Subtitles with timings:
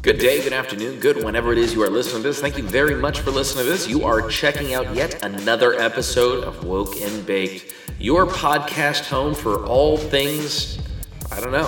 [0.00, 2.40] Good day, good afternoon, good whenever it is you are listening to this.
[2.40, 3.88] Thank you very much for listening to this.
[3.88, 9.66] You are checking out yet another episode of Woke and Baked, your podcast home for
[9.66, 10.78] all things,
[11.32, 11.66] I don't know,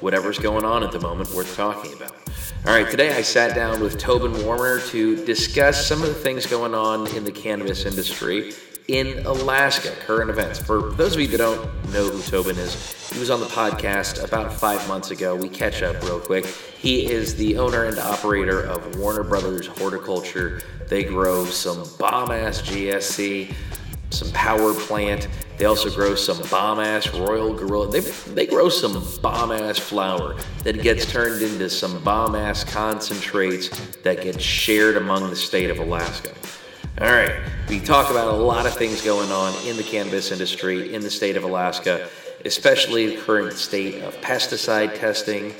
[0.00, 2.12] whatever's going on at the moment worth talking about.
[2.66, 6.46] All right, today I sat down with Tobin Warner to discuss some of the things
[6.46, 8.52] going on in the cannabis industry
[8.90, 10.58] in Alaska, current events.
[10.58, 14.24] For those of you that don't know who Tobin is, he was on the podcast
[14.24, 15.36] about five months ago.
[15.36, 16.44] We catch up real quick.
[16.46, 20.62] He is the owner and operator of Warner Brothers Horticulture.
[20.88, 23.54] They grow some bomb ass GSC,
[24.10, 25.28] some power plant.
[25.56, 27.92] They also grow some bomb ass Royal Gorilla.
[27.92, 33.68] They, they grow some bomb ass flower that gets turned into some bomb ass concentrates
[33.98, 36.34] that get shared among the state of Alaska.
[37.00, 37.34] All right,
[37.66, 41.10] we talk about a lot of things going on in the cannabis industry in the
[41.10, 42.06] state of Alaska,
[42.44, 45.54] especially the current state of pesticide testing,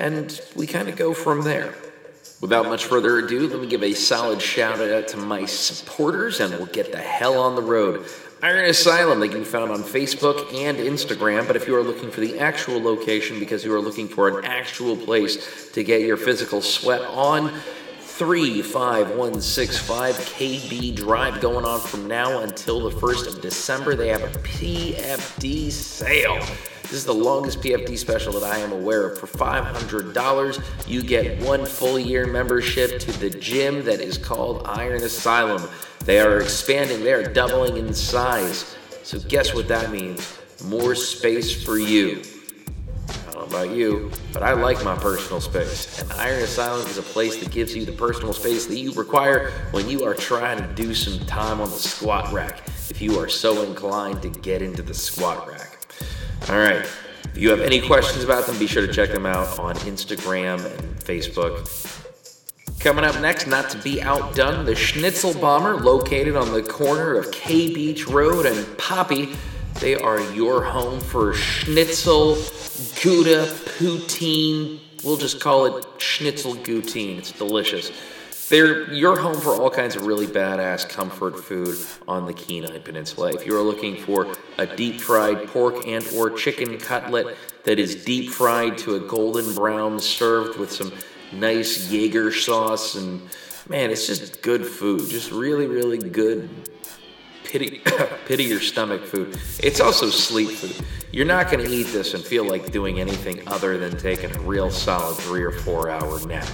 [0.00, 1.76] and we kind of go from there.
[2.40, 6.52] Without much further ado, let me give a solid shout out to my supporters, and
[6.54, 8.04] we'll get the hell on the road.
[8.42, 11.46] Iron Asylum, they can be found on Facebook and Instagram.
[11.46, 14.44] But if you are looking for the actual location because you are looking for an
[14.44, 17.52] actual place to get your physical sweat on,
[18.18, 23.96] 35165 KB Drive going on from now until the 1st of December.
[23.96, 26.38] They have a PFD sale.
[26.82, 29.18] This is the longest PFD special that I am aware of.
[29.18, 35.02] For $500, you get one full year membership to the gym that is called Iron
[35.02, 35.68] Asylum.
[36.04, 38.76] They are expanding, they are doubling in size.
[39.02, 40.38] So, guess what that means?
[40.62, 42.22] More space for you
[43.46, 46.00] about you, but I like my personal space.
[46.00, 49.50] And Iron Asylum is a place that gives you the personal space that you require
[49.70, 53.28] when you are trying to do some time on the squat rack, if you are
[53.28, 55.86] so inclined to get into the squat rack.
[56.48, 56.86] All right.
[57.24, 60.64] If you have any questions about them, be sure to check them out on Instagram
[60.64, 62.00] and Facebook.
[62.78, 67.32] Coming up next, not to be outdone, the Schnitzel Bomber, located on the corner of
[67.32, 69.30] K Beach Road and Poppy.
[69.80, 72.36] They are your home for schnitzel,
[73.02, 73.46] Gouda,
[73.78, 74.80] poutine.
[75.02, 77.18] We'll just call it schnitzel goutine.
[77.18, 77.90] It's delicious.
[78.48, 81.76] They're your home for all kinds of really badass comfort food
[82.06, 83.32] on the Kenai Peninsula.
[83.32, 88.04] If you are looking for a deep fried pork and or chicken cutlet that is
[88.04, 90.92] deep fried to a golden brown served with some
[91.32, 93.20] nice Jaeger sauce and
[93.68, 95.10] man, it's just good food.
[95.10, 96.48] Just really, really good
[97.54, 97.80] pity,
[98.26, 99.38] pity your stomach food.
[99.60, 100.84] It's also sleep food.
[101.12, 104.40] You're not going to eat this and feel like doing anything other than taking a
[104.40, 106.48] real solid three or four hour nap.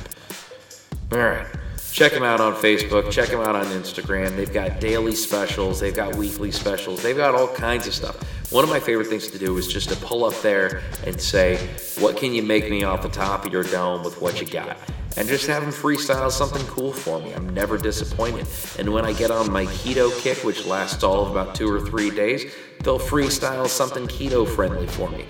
[1.12, 1.46] All right.
[1.90, 3.10] Check them out on Facebook.
[3.10, 4.36] Check them out on Instagram.
[4.36, 5.80] They've got daily specials.
[5.80, 7.02] They've got weekly specials.
[7.02, 8.52] They've got all kinds of stuff.
[8.52, 11.56] One of my favorite things to do is just to pull up there and say,
[11.98, 14.76] What can you make me off the top of your dome with what you got?
[15.16, 17.32] And just have them freestyle something cool for me.
[17.32, 18.46] I'm never disappointed.
[18.78, 21.80] And when I get on my keto kick, which lasts all of about two or
[21.80, 25.26] three days, they'll freestyle something keto friendly for me.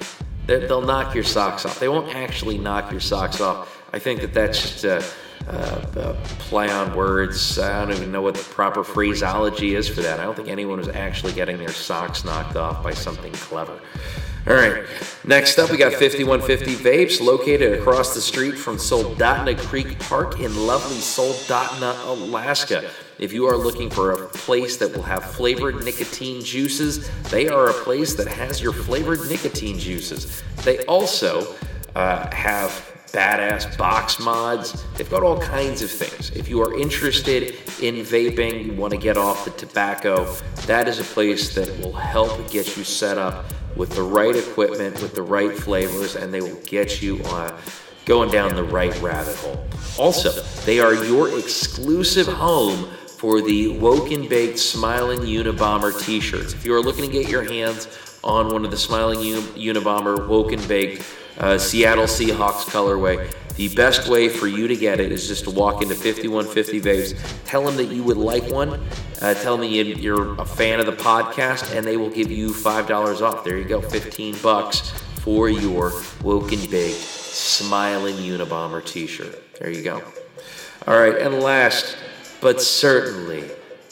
[0.46, 1.78] They'll knock your socks off.
[1.78, 3.82] They won't actually knock your socks off.
[3.92, 5.04] I think that that's just a,
[5.46, 7.58] a, a play on words.
[7.58, 10.18] I don't even know what the proper phraseology is for that.
[10.18, 13.80] I don't think anyone is actually getting their socks knocked off by something clever.
[14.46, 14.84] All right.
[15.22, 20.66] Next up, we got 5150 Vapes located across the street from Soldotna Creek Park in
[20.66, 22.90] lovely Soldotna, Alaska.
[23.18, 27.68] If you are looking for a place that will have flavored nicotine juices, they are
[27.68, 30.42] a place that has your flavored nicotine juices.
[30.64, 31.54] They also
[31.94, 32.70] uh, have
[33.08, 34.86] badass box mods.
[34.96, 36.30] They've got all kinds of things.
[36.30, 40.32] If you are interested in vaping, you want to get off the tobacco,
[40.66, 43.44] that is a place that will help get you set up
[43.76, 47.54] with the right equipment, with the right flavors, and they will get you on
[48.04, 49.64] going down the right rabbit hole.
[49.98, 50.30] Also,
[50.64, 56.54] they are your exclusive home for the Woke and Baked Smiling Unabomber t shirts.
[56.54, 57.86] If you are looking to get your hands
[58.24, 61.02] on one of the Smiling Unabomber Woke and Baked
[61.40, 65.50] uh, Seattle Seahawks colorway, the best way for you to get it is just to
[65.50, 68.80] walk into 5150 Vapes, tell them that you would like one,
[69.20, 73.20] uh, tell them you're a fan of the podcast, and they will give you $5
[73.20, 73.44] off.
[73.44, 75.92] There you go, 15 bucks for your
[76.22, 79.58] Woke and Baked Smiling Unabomber t shirt.
[79.58, 80.02] There you go.
[80.86, 81.96] All right, and last
[82.40, 83.44] but certainly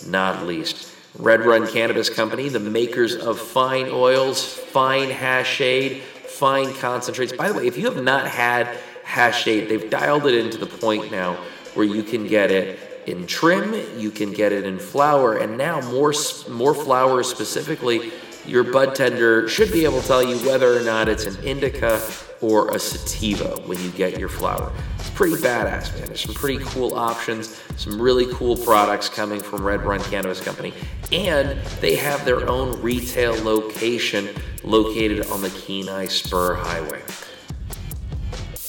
[0.07, 6.01] not least, Red Run Cannabis Company, the makers of fine oils, fine hashade,
[6.39, 7.33] fine concentrates.
[7.33, 9.69] By the way, if you have not had hash hashade.
[9.69, 11.35] They've dialed it into the point now
[11.75, 15.81] where you can get it in trim, you can get it in flower, and now
[15.91, 16.13] more
[16.51, 18.13] more flowers specifically.
[18.47, 22.01] your bud tender should be able to tell you whether or not it's an indica
[22.41, 24.73] or a sativa when you get your flower.
[25.19, 26.07] Pretty badass, man.
[26.07, 30.73] There's some pretty cool options, some really cool products coming from Red Run Cannabis Company,
[31.11, 34.29] and they have their own retail location
[34.63, 37.03] located on the Kenai Spur Highway.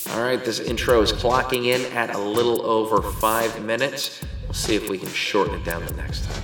[0.09, 4.19] All right, this intro is clocking in at a little over five minutes.
[4.45, 6.43] We'll see if we can shorten it down the next time.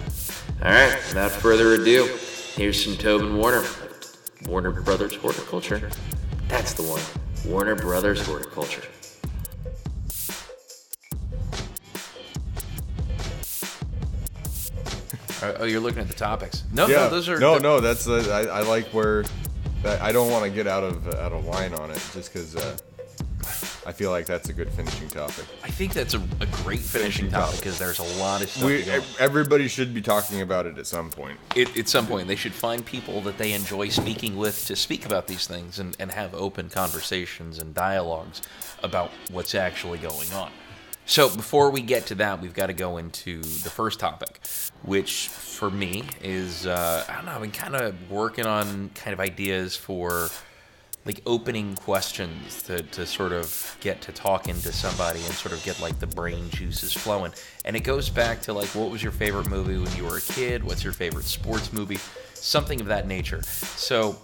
[0.61, 2.15] All right, without further ado,
[2.53, 3.63] here's some Tobin Warner.
[4.45, 5.89] Warner Brothers Horticulture.
[6.47, 7.01] That's the one.
[7.51, 8.83] Warner Brothers Horticulture.
[15.59, 16.63] Oh, you're looking at the topics.
[16.73, 16.95] No, yeah.
[16.95, 17.79] no, those are no, the- no.
[17.79, 19.23] That's uh, I, I like where
[19.83, 22.55] that, I don't want to get out of out of line on it just because
[22.55, 22.77] uh,
[23.87, 25.45] I feel like that's a good finishing topic.
[25.63, 28.65] I think that's a, a great finishing topic because there's a lot of stuff.
[28.65, 28.83] We
[29.19, 31.39] everybody should be talking about it at some point.
[31.55, 35.05] It, at some point, they should find people that they enjoy speaking with to speak
[35.05, 38.41] about these things and, and have open conversations and dialogues
[38.81, 40.51] about what's actually going on.
[41.07, 44.39] So, before we get to that, we've got to go into the first topic,
[44.81, 49.13] which for me is uh, I don't know, I've been kind of working on kind
[49.13, 50.29] of ideas for
[51.05, 55.63] like opening questions to, to sort of get to talking to somebody and sort of
[55.63, 57.31] get like the brain juices flowing.
[57.63, 60.21] And it goes back to like what was your favorite movie when you were a
[60.21, 60.63] kid?
[60.63, 61.99] What's your favorite sports movie?
[62.33, 63.43] Something of that nature.
[63.43, 64.17] So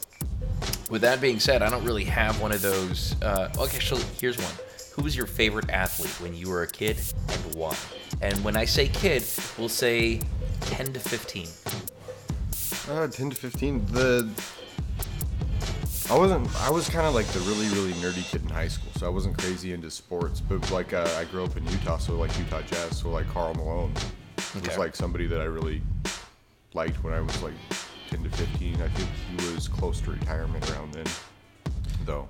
[0.90, 3.16] with that being said, I don't really have one of those.
[3.22, 4.54] Uh, okay, actually, here's one.
[5.02, 6.96] Who was your favorite athlete when you were a kid
[7.28, 7.76] and why?
[8.22, 9.24] And when I say kid,
[9.58, 10.22] we'll say
[10.60, 11.48] 10 to 15.
[12.88, 13.84] Uh, ten to fifteen.
[13.88, 14.30] The
[16.08, 16.56] I wasn't.
[16.62, 19.10] I was kind of like the really really nerdy kid in high school, so I
[19.10, 20.40] wasn't crazy into sports.
[20.40, 23.56] But like uh, I grew up in Utah, so like Utah Jazz, so like Karl
[23.56, 23.94] Malone
[24.56, 24.68] Okay.
[24.68, 25.82] was like somebody that I really
[26.76, 27.56] liked when I was like
[28.12, 28.80] ten to fifteen.
[28.84, 31.08] I think he was close to retirement around then,
[32.06, 32.28] though.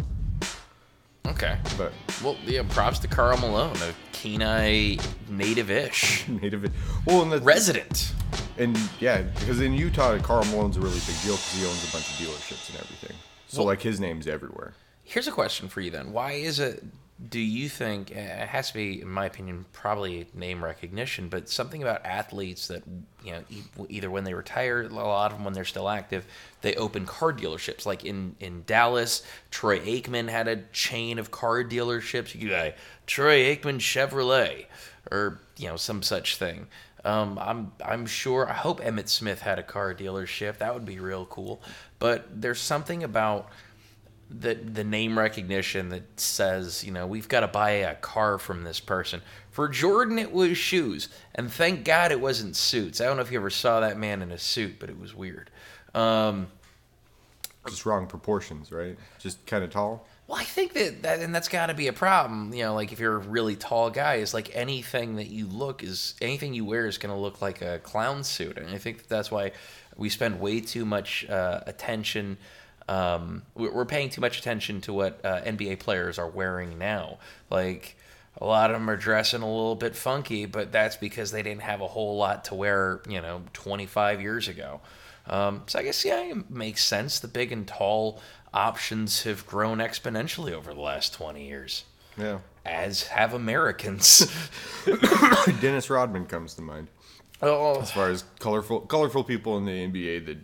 [1.27, 1.57] Okay.
[1.77, 4.97] But Well, yeah, props to Karl Malone, a Kenai
[5.29, 6.71] native-ish native.
[7.05, 8.13] Well, and the resident.
[8.57, 11.91] And yeah, because in Utah, Karl Malone's a really big deal because he owns a
[11.91, 13.15] bunch of dealerships and everything.
[13.47, 14.73] So Well- like his name's everywhere.
[15.03, 16.13] Here's a question for you then.
[16.13, 16.83] Why is it,
[17.29, 21.81] do you think, it has to be, in my opinion, probably name recognition, but something
[21.83, 22.83] about athletes that,
[23.23, 23.43] you know,
[23.89, 26.25] either when they retire, a lot of them when they're still active,
[26.61, 27.85] they open car dealerships.
[27.85, 32.33] Like in, in Dallas, Troy Aikman had a chain of car dealerships.
[32.33, 32.73] You could buy
[33.05, 34.65] Troy Aikman Chevrolet
[35.11, 36.67] or, you know, some such thing.
[37.03, 38.47] Um, I'm I'm sure.
[38.47, 40.59] I hope Emmitt Smith had a car dealership.
[40.59, 41.61] That would be real cool.
[41.97, 43.49] But there's something about
[44.39, 48.63] the the name recognition that says, you know, we've got to buy a car from
[48.63, 49.21] this person.
[49.49, 53.01] For Jordan, it was shoes, and thank God it wasn't suits.
[53.01, 55.13] I don't know if you ever saw that man in a suit, but it was
[55.13, 55.49] weird.
[55.93, 56.47] Um,
[57.67, 58.97] Just wrong proportions, right?
[59.19, 60.07] Just kind of tall.
[60.27, 62.53] well, I think that, that and that's got to be a problem.
[62.53, 65.83] You know, like if you're a really tall guy, it's like anything that you look
[65.83, 68.99] is anything you wear is going to look like a clown suit, and I think
[68.99, 69.51] that that's why
[69.97, 72.37] we spend way too much uh, attention.
[72.87, 77.19] Um, we're we're paying too much attention to what uh, NBA players are wearing now.
[77.49, 77.95] Like
[78.39, 81.61] a lot of them are dressing a little bit funky, but that's because they didn't
[81.61, 84.81] have a whole lot to wear, you know, 25 years ago.
[85.27, 87.19] Um, so I guess yeah, it makes sense.
[87.19, 88.21] The big and tall
[88.53, 91.85] options have grown exponentially over the last 20 years,
[92.17, 92.39] Yeah.
[92.65, 94.29] as have Americans.
[95.61, 96.87] Dennis Rodman comes to mind
[97.41, 100.37] oh, as far as colorful colorful people in the NBA that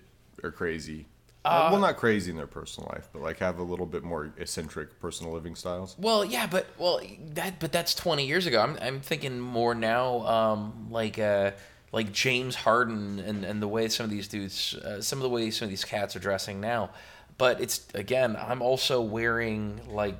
[0.43, 1.07] are crazy.
[1.47, 4.31] Uh, well, not crazy in their personal life, but like have a little bit more
[4.37, 5.95] eccentric personal living styles.
[5.97, 7.01] Well, yeah, but well,
[7.33, 8.61] that but that's twenty years ago.
[8.61, 11.51] I'm I'm thinking more now, um, like uh,
[11.91, 15.29] like James Harden and and the way some of these dudes, uh, some of the
[15.29, 16.89] way some of these cats are dressing now.
[17.37, 20.15] But it's again, I'm also wearing like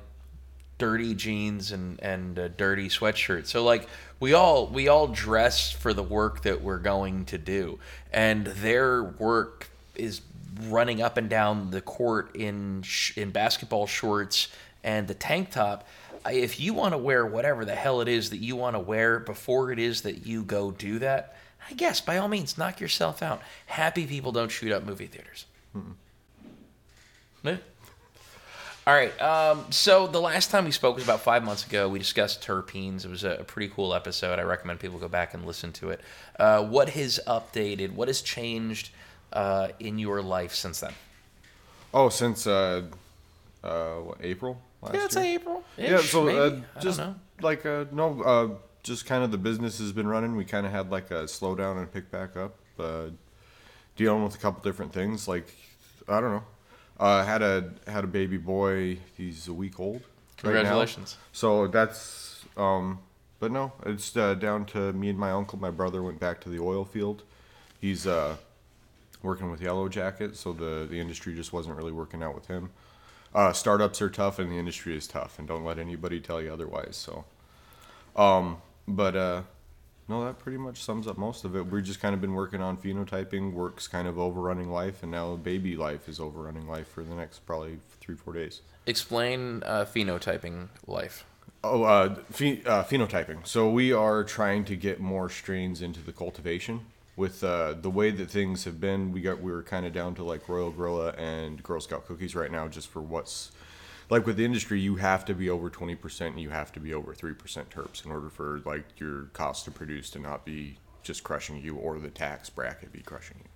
[0.78, 3.46] dirty jeans and and a dirty sweatshirt.
[3.46, 3.88] So like
[4.20, 7.78] we all we all dress for the work that we're going to do,
[8.12, 10.22] and their work is
[10.68, 14.48] running up and down the court in sh- in basketball shorts
[14.82, 15.86] and the tank top.
[16.30, 19.18] If you want to wear whatever the hell it is that you want to wear
[19.18, 21.36] before it is that you go do that,
[21.70, 23.40] I guess by all means knock yourself out.
[23.66, 25.46] Happy people don't shoot up movie theaters.
[27.44, 27.56] Yeah.
[28.86, 29.20] All right.
[29.20, 31.90] Um, so the last time we spoke was about five months ago.
[31.90, 33.04] We discussed terpenes.
[33.04, 34.38] It was a, a pretty cool episode.
[34.38, 36.00] I recommend people go back and listen to it.
[36.38, 37.92] Uh, what has updated?
[37.92, 38.88] What has changed
[39.32, 40.92] uh, in your life since then?
[41.94, 42.82] Oh, since uh,
[43.64, 45.24] uh, what, April last Yeah, it's year.
[45.24, 45.64] April.
[45.76, 47.14] yeah, so uh, I just don't know.
[47.40, 48.48] like uh, no, uh,
[48.82, 50.36] just kind of the business has been running.
[50.36, 53.06] We kind of had like a slowdown and pick back up, uh,
[53.96, 55.26] dealing with a couple different things.
[55.28, 55.54] Like
[56.08, 56.44] I don't know.
[57.00, 58.98] Uh, had a had a baby boy.
[59.16, 59.96] He's a week old.
[60.02, 60.52] right.
[60.54, 61.16] Congratulations.
[61.32, 62.98] So that's um,
[63.40, 65.58] but no, it's uh, down to me and my uncle.
[65.58, 67.22] My brother went back to the oil field.
[67.80, 68.36] He's uh,
[69.22, 72.70] working with Yellow Jacket, so the the industry just wasn't really working out with him.
[73.34, 76.52] Uh, startups are tough, and the industry is tough, and don't let anybody tell you
[76.52, 76.96] otherwise.
[76.96, 77.24] So,
[78.16, 79.42] um, but uh,
[80.08, 81.66] no, that pretty much sums up most of it.
[81.66, 83.52] We've just kind of been working on phenotyping.
[83.52, 87.40] Work's kind of overrunning life, and now baby life is overrunning life for the next
[87.40, 88.62] probably three four days.
[88.86, 91.26] Explain uh, phenotyping life.
[91.62, 93.46] Oh, uh, phe- uh, phenotyping.
[93.46, 96.86] So we are trying to get more strains into the cultivation.
[97.18, 100.14] With uh, the way that things have been, we got we were kind of down
[100.14, 103.50] to like Royal Gorilla and Girl Scout cookies right now, just for what's
[104.08, 104.78] like with the industry.
[104.78, 107.70] You have to be over twenty percent, and you have to be over three percent
[107.70, 111.74] terps in order for like your cost to produce to not be just crushing you
[111.74, 113.50] or the tax bracket be crushing you.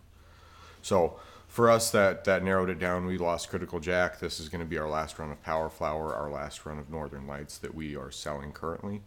[0.83, 3.07] So for us, that that narrowed it down.
[3.07, 4.19] We lost Critical Jack.
[4.19, 6.91] This is going to be our last run of Power Flower, our last run of
[6.91, 9.03] Northern Lights that we are selling currently.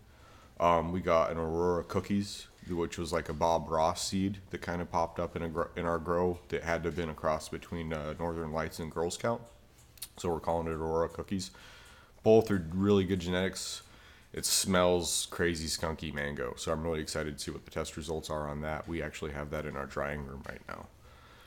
[0.61, 4.81] Um, we got an Aurora Cookies, which was like a Bob Ross seed that kind
[4.81, 7.13] of popped up in a gro- in our grow that had to have been a
[7.13, 9.41] cross between uh, Northern Lights and Girl Scout.
[10.17, 11.51] So we're calling it Aurora Cookies.
[12.23, 13.81] Both are really good genetics.
[14.33, 16.55] It smells crazy skunky mango.
[16.57, 18.87] So I'm really excited to see what the test results are on that.
[18.87, 20.87] We actually have that in our drying room right now.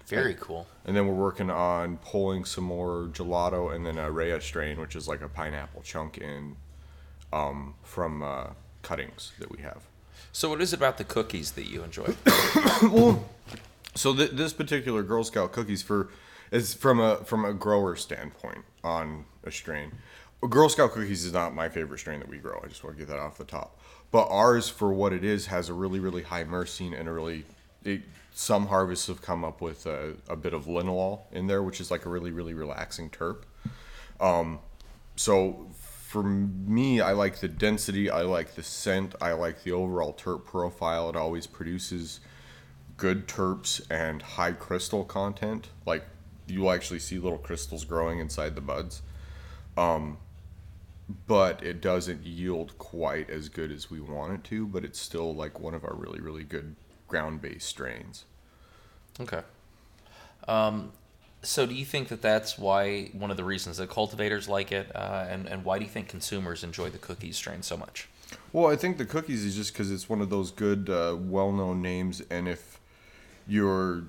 [0.06, 0.66] Very cool.
[0.86, 4.96] And then we're working on pulling some more gelato and then a Rea strain, which
[4.96, 6.56] is like a pineapple chunk in
[7.30, 8.46] um, from uh,
[8.80, 9.82] cuttings that we have.
[10.32, 12.14] So, what is about the cookies that you enjoy?
[12.82, 13.28] Well,
[13.96, 16.10] so th- this particular Girl Scout cookies for
[16.52, 19.92] is from a from a grower standpoint on a strain.
[20.48, 22.60] Girl Scout cookies is not my favorite strain that we grow.
[22.62, 23.78] I just want to get that off the top.
[24.12, 27.44] But ours, for what it is, has a really really high myrcene and a really.
[27.84, 31.80] It, some harvests have come up with a, a bit of linalool in there, which
[31.80, 33.42] is like a really really relaxing terp.
[34.20, 34.60] Um,
[35.16, 35.66] so
[36.08, 40.46] for me, I like the density, I like the scent, I like the overall terp
[40.46, 41.10] profile.
[41.10, 42.20] It always produces
[42.96, 45.68] good terps and high crystal content.
[45.84, 46.04] Like
[46.46, 49.02] you'll actually see little crystals growing inside the buds.
[49.76, 50.16] Um,
[51.26, 55.34] but it doesn't yield quite as good as we want it to, but it's still
[55.34, 56.74] like one of our really, really good
[57.06, 58.24] ground based strains.
[59.20, 59.42] Okay.
[60.48, 60.90] Um,
[61.48, 64.94] so, do you think that that's why one of the reasons that cultivators like it,
[64.94, 68.08] uh, and and why do you think consumers enjoy the cookies strain so much?
[68.52, 71.80] Well, I think the cookies is just because it's one of those good, uh, well-known
[71.80, 72.78] names, and if
[73.46, 74.04] your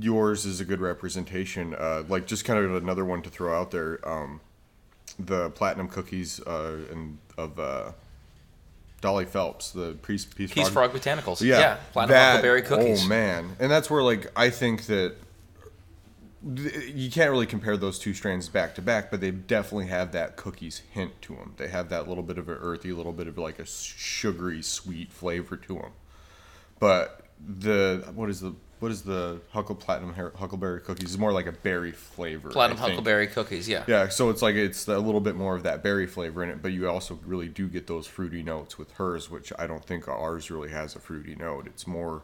[0.00, 3.70] yours is a good representation, uh, like just kind of another one to throw out
[3.70, 4.40] there, um,
[5.18, 7.92] the platinum cookies uh, and of uh,
[9.00, 11.40] Dolly Phelps, the Peace Peace, Peace Frog Botanicals.
[11.40, 13.04] yeah, Yeah, platinum that- huckleberry cookies.
[13.04, 15.18] Oh man, and that's where like I think that th-
[16.42, 20.36] you can't really compare those two strains back to back, but they definitely have that
[20.36, 21.54] cookies hint to them.
[21.56, 25.12] They have that little bit of an earthy, little bit of like a sugary, sweet
[25.12, 25.92] flavor to them.
[26.78, 31.10] But the what is the what is the Huckle Platinum Huckleberry cookies?
[31.10, 32.50] It's more like a berry flavor.
[32.50, 33.68] Platinum huckleberry cookies.
[33.68, 33.82] Yeah.
[33.88, 36.62] Yeah, so it's like it's a little bit more of that berry flavor in it,
[36.62, 40.06] but you also really do get those fruity notes with hers, which I don't think
[40.06, 41.66] ours really has a fruity note.
[41.66, 42.22] It's more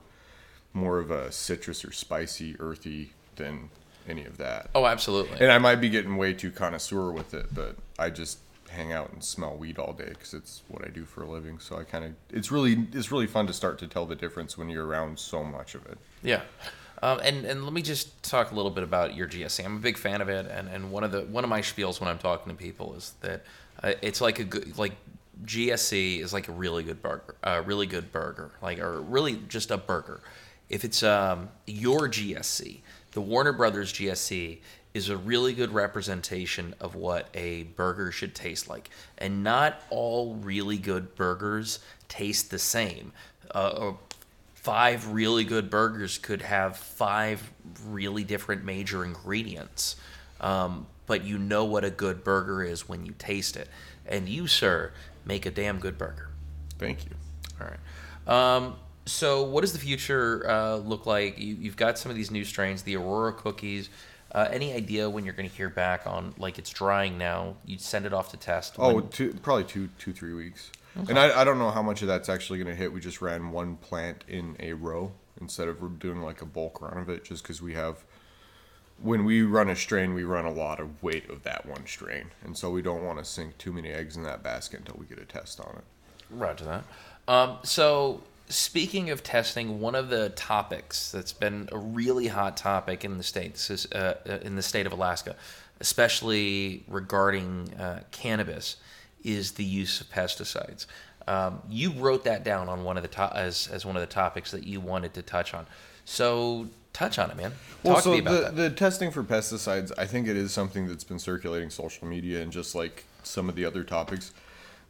[0.72, 3.70] more of a citrus or spicy, earthy than
[4.08, 4.70] any of that.
[4.74, 5.38] Oh, absolutely.
[5.40, 8.38] And I might be getting way too connoisseur with it, but I just
[8.70, 11.58] hang out and smell weed all day because it's what I do for a living.
[11.58, 14.58] So I kind of it's really it's really fun to start to tell the difference
[14.58, 15.98] when you're around so much of it.
[16.22, 16.42] Yeah.
[17.02, 19.64] Um, and, and let me just talk a little bit about your GSC.
[19.64, 22.00] I'm a big fan of it, and, and one of the one of my spiels
[22.00, 23.42] when I'm talking to people is that
[23.82, 24.92] uh, it's like a good like
[25.44, 29.70] GSC is like a really good burger, a really good burger, like or really just
[29.70, 30.20] a burger.
[30.70, 32.80] If it's um, your GSC,
[33.14, 34.58] the Warner Brothers GSC
[34.92, 40.34] is a really good representation of what a burger should taste like, and not all
[40.34, 43.12] really good burgers taste the same.
[43.50, 43.92] Uh,
[44.54, 47.52] five really good burgers could have five
[47.86, 49.96] really different major ingredients.
[50.40, 53.68] Um, but you know what a good burger is when you taste it.
[54.06, 54.92] And you, sir,
[55.24, 56.30] make a damn good burger.
[56.78, 57.10] Thank you.
[57.60, 58.56] All right.
[58.56, 61.38] Um, so, what does the future uh, look like?
[61.38, 63.90] You, you've got some of these new strains, the Aurora cookies.
[64.32, 67.56] Uh, any idea when you're going to hear back on like it's drying now?
[67.64, 68.74] You send it off to test.
[68.78, 70.70] Oh, when- two, probably two, two, three weeks.
[71.08, 72.92] And I, I don't know how much of that's actually going to hit.
[72.92, 76.98] We just ran one plant in a row instead of doing like a bulk run
[76.98, 78.04] of it, just because we have.
[79.02, 82.26] When we run a strain, we run a lot of weight of that one strain,
[82.44, 85.06] and so we don't want to sink too many eggs in that basket until we
[85.06, 85.84] get a test on it.
[86.30, 86.84] Right to that.
[87.26, 93.04] Um, so Speaking of testing, one of the topics that's been a really hot topic
[93.04, 95.34] in the states is, uh, uh, in the state of Alaska,
[95.80, 98.76] especially regarding uh, cannabis,
[99.22, 100.86] is the use of pesticides.
[101.26, 104.06] Um, you wrote that down on one of the to- as as one of the
[104.06, 105.66] topics that you wanted to touch on.
[106.04, 107.50] So touch on it, man.
[107.50, 110.52] Talk Well, to so me about the, the testing for pesticides, I think it is
[110.52, 114.32] something that's been circulating social media and just like some of the other topics.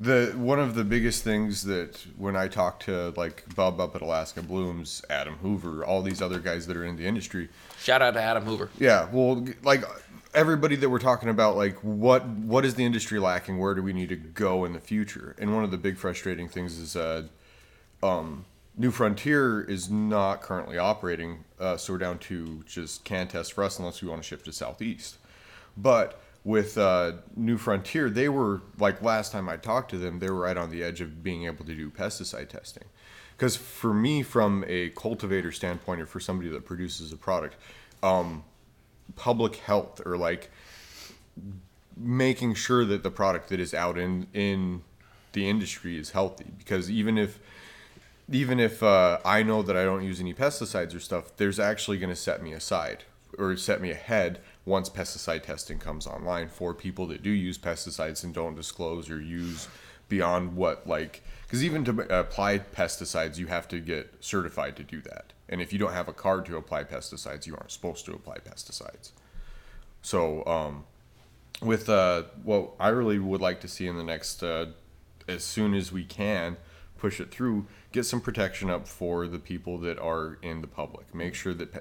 [0.00, 4.02] The one of the biggest things that when I talk to like Bob up at
[4.02, 7.48] Alaska Blooms, Adam Hoover, all these other guys that are in the industry,
[7.78, 8.70] Shout out to Adam Hoover.
[8.78, 9.84] yeah, well, like
[10.34, 13.58] everybody that we're talking about, like what what is the industry lacking?
[13.58, 15.36] Where do we need to go in the future?
[15.38, 17.22] And one of the big frustrating things is, uh,
[18.02, 18.44] um,
[18.76, 23.78] New Frontier is not currently operating, uh, so we're down to just CannTest for us
[23.78, 25.18] unless we want to shift to Southeast.
[25.76, 30.30] But with uh, New Frontier, they were like last time I talked to them, they
[30.30, 32.84] were right on the edge of being able to do pesticide testing.
[33.36, 37.56] Because for me, from a cultivator standpoint, or for somebody that produces a product,
[38.02, 38.44] um,
[39.16, 40.50] public health or like
[41.96, 44.82] making sure that the product that is out in in
[45.32, 46.46] the industry is healthy.
[46.58, 47.40] Because even if
[48.30, 51.98] even if uh, I know that I don't use any pesticides or stuff, there's actually
[51.98, 53.04] going to set me aside
[53.38, 58.25] or set me ahead once pesticide testing comes online for people that do use pesticides
[58.25, 59.68] and don't disclose or use
[60.09, 65.00] beyond what like because even to apply pesticides you have to get certified to do
[65.00, 68.12] that and if you don't have a card to apply pesticides you aren't supposed to
[68.12, 69.12] apply pesticides
[70.02, 70.85] so um,
[71.62, 74.66] with uh, what I really would like to see in the next, uh,
[75.26, 76.59] as soon as we can,
[76.99, 81.14] push it through, get some protection up for the people that are in the public.
[81.14, 81.80] Make sure that, pe-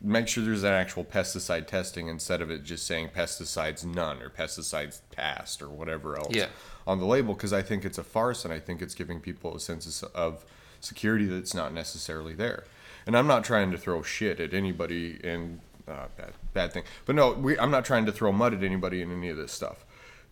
[0.00, 4.30] make sure there's an actual pesticide testing instead of it just saying pesticides none or
[4.30, 6.46] pesticides passed or whatever else Yeah.
[6.86, 7.34] on the label.
[7.34, 10.44] Because I think it's a farce and I think it's giving people a sense of-
[10.80, 12.64] security that's not necessarily there.
[13.06, 16.84] And I'm not trying to throw shit at anybody and uh, bad bad thing.
[17.06, 19.50] But no, we, I'm not trying to throw mud at anybody in any of this
[19.50, 19.84] stuff.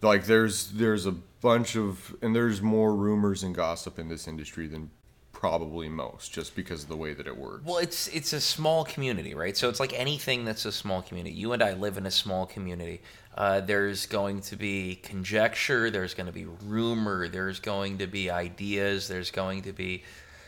[0.03, 4.67] Like there's there's a bunch of and there's more rumors and gossip in this industry
[4.69, 4.91] than
[5.39, 7.63] probably most, just because of the way that it works.
[7.63, 9.55] Well, it's it's a small community, right?
[9.55, 11.37] So it's like anything that's a small community.
[11.37, 13.03] You and I live in a small community.
[13.37, 15.91] Uh, there's going to be conjecture.
[15.91, 17.29] There's going to be rumor.
[17.29, 19.09] There's going to be ideas.
[19.09, 20.05] There's going to be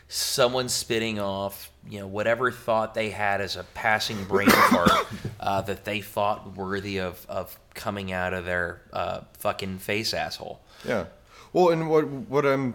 [0.09, 5.07] someone spitting off, you know, whatever thought they had as a passing brain fart
[5.39, 10.61] uh, that they thought worthy of of coming out of their uh, fucking face asshole.
[10.83, 11.05] Yeah.
[11.53, 12.73] Well, and what what I'm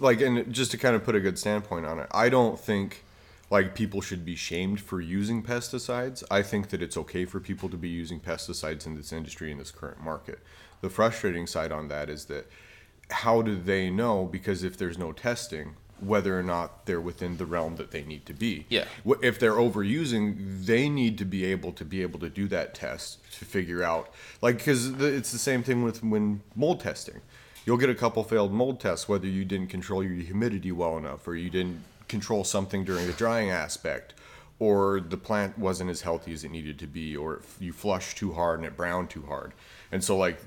[0.00, 3.04] like, and just to kind of put a good standpoint on it, I don't think
[3.50, 6.22] like people should be shamed for using pesticides.
[6.30, 9.58] I think that it's okay for people to be using pesticides in this industry in
[9.58, 10.38] this current market.
[10.80, 12.46] The frustrating side on that is that
[13.10, 14.24] how do they know?
[14.24, 18.24] Because if there's no testing, whether or not they're within the realm that they need
[18.26, 18.66] to be.
[18.68, 18.84] Yeah.
[19.22, 23.18] If they're overusing, they need to be able to be able to do that test
[23.38, 27.20] to figure out, like, because it's the same thing with when mold testing.
[27.70, 31.28] You'll get a couple failed mold tests, whether you didn't control your humidity well enough,
[31.28, 34.12] or you didn't control something during the drying aspect,
[34.58, 38.32] or the plant wasn't as healthy as it needed to be, or you flushed too
[38.32, 39.52] hard and it browned too hard.
[39.92, 40.40] And so, like,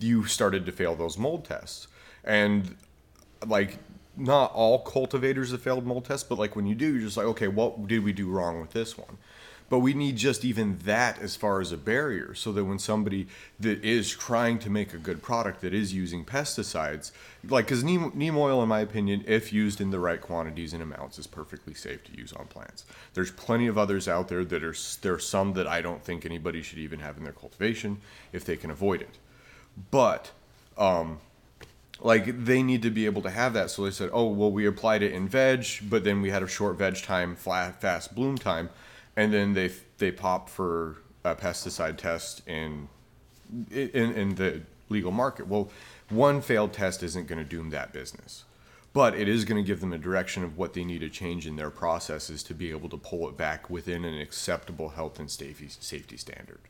[0.00, 1.86] you started to fail those mold tests.
[2.24, 2.74] And,
[3.46, 3.78] like,
[4.16, 7.26] not all cultivators have failed mold tests, but like when you do, you're just like,
[7.26, 9.18] okay, what did we do wrong with this one?
[9.70, 13.28] But we need just even that as far as a barrier, so that when somebody
[13.60, 17.12] that is trying to make a good product that is using pesticides,
[17.48, 20.82] like because neem, neem oil, in my opinion, if used in the right quantities and
[20.82, 22.84] amounts, is perfectly safe to use on plants.
[23.14, 26.26] There's plenty of others out there that are there are some that I don't think
[26.26, 27.98] anybody should even have in their cultivation
[28.32, 29.18] if they can avoid it.
[29.92, 30.32] But
[30.76, 31.20] um,
[32.00, 33.70] like they need to be able to have that.
[33.70, 36.48] So they said, oh well, we applied it in veg, but then we had a
[36.48, 38.70] short veg time, flat, fast bloom time,
[39.20, 42.88] and then they they pop for a pesticide test in
[43.70, 45.46] in, in the legal market.
[45.46, 45.70] Well,
[46.08, 48.44] one failed test isn't going to doom that business,
[48.94, 51.46] but it is going to give them a direction of what they need to change
[51.46, 55.30] in their processes to be able to pull it back within an acceptable health and
[55.30, 56.60] safety safety standard.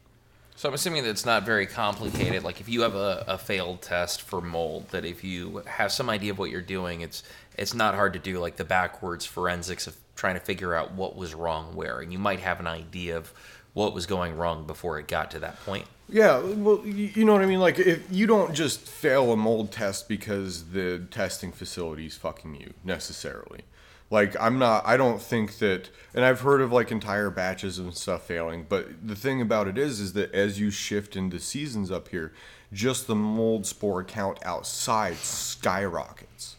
[0.57, 2.43] So I'm assuming that it's not very complicated.
[2.43, 6.11] Like if you have a, a failed test for mold, that if you have some
[6.11, 7.23] idea of what you're doing, it's
[7.57, 11.16] it's not hard to do like the backwards forensics of trying to figure out what
[11.16, 13.33] was wrong where, and you might have an idea of
[13.72, 15.87] what was going wrong before it got to that point.
[16.11, 17.59] Yeah, well, you know what I mean.
[17.61, 22.74] Like, if you don't just fail a mold test because the testing facility's fucking you
[22.85, 23.62] necessarily.
[24.11, 24.85] Like, I'm not.
[24.85, 25.88] I don't think that.
[26.12, 28.66] And I've heard of like entire batches and stuff failing.
[28.68, 32.33] But the thing about it is, is that as you shift into seasons up here,
[32.72, 36.56] just the mold spore count outside skyrockets.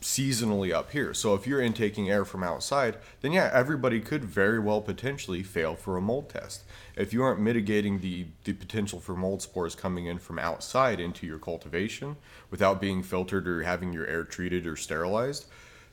[0.00, 1.12] Seasonally up here.
[1.14, 5.74] So if you're intaking air from outside, then yeah, everybody could very well potentially fail
[5.74, 6.64] for a mold test.
[6.96, 11.26] If you aren't mitigating the, the potential for mold spores coming in from outside into
[11.26, 12.16] your cultivation
[12.50, 15.46] without being filtered or having your air treated or sterilized,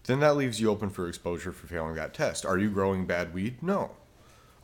[0.06, 2.46] then that leaves you open for exposure for failing that test.
[2.46, 3.62] Are you growing bad weed?
[3.62, 3.92] No.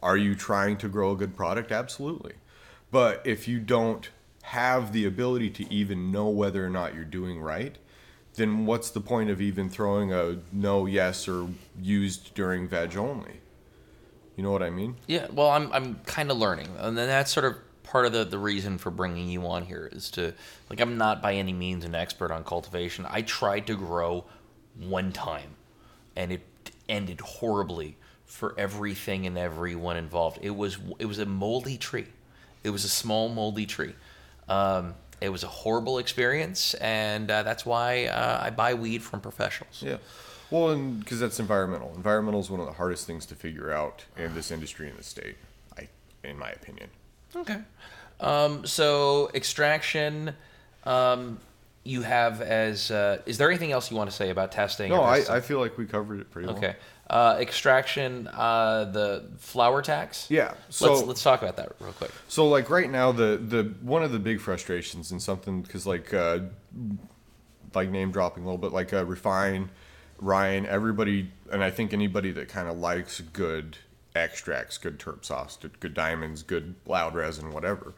[0.02, 1.72] Are you trying to grow a good product?
[1.72, 2.34] Absolutely.
[2.92, 4.10] But if you don't
[4.44, 7.78] have the ability to even know whether or not you're doing right,
[8.38, 11.48] then what's the point of even throwing a no, yes, or
[11.82, 13.42] used during veg only?
[14.36, 14.96] You know what I mean?
[15.08, 18.24] Yeah, well, I'm I'm kind of learning, and then that's sort of part of the
[18.24, 20.34] the reason for bringing you on here is to
[20.70, 23.06] like I'm not by any means an expert on cultivation.
[23.10, 24.26] I tried to grow
[24.80, 25.56] one time,
[26.16, 26.42] and it
[26.88, 30.38] ended horribly for everything and everyone involved.
[30.44, 32.08] It was it was a moldy tree.
[32.64, 33.96] It was a small moldy tree.
[34.48, 39.22] Um, it was a horrible experience, and uh, that's why uh, I buy weed from
[39.22, 39.84] professionals.
[39.86, 39.98] Yeah.
[40.50, 41.92] Well, and because that's environmental.
[41.96, 45.04] Environmental is one of the hardest things to figure out in this industry in the
[45.04, 45.36] state,
[45.78, 45.88] I,
[46.24, 46.90] in my opinion.
[47.36, 47.58] Okay.
[48.20, 50.34] Um, so extraction,
[50.86, 51.40] um,
[51.84, 52.92] you have as.
[52.92, 54.90] Uh, is there anything else you want to say about testing?
[54.90, 56.58] No, I, I feel like we covered it pretty well.
[56.58, 56.76] Okay.
[57.10, 60.28] Uh, extraction, uh, the flower tax.
[60.30, 62.12] Yeah, so- let's let's talk about that real quick.
[62.28, 66.14] So like right now, the the one of the big frustrations and something because like
[66.14, 66.40] uh,
[67.74, 69.70] like name dropping a little bit, like uh, refine,
[70.20, 73.78] Ryan, everybody, and I think anybody that kind of likes good
[74.16, 77.94] extracts, good terp sauce, good, good diamonds, good loud resin, whatever.